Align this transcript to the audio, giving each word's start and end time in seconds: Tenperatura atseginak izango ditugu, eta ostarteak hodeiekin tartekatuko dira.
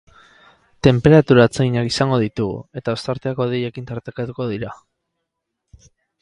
Tenperatura 0.85 1.43
atseginak 1.49 1.89
izango 1.89 2.17
ditugu, 2.23 2.55
eta 2.81 2.95
ostarteak 3.01 3.43
hodeiekin 3.45 3.87
tartekatuko 3.93 4.49
dira. 4.55 4.73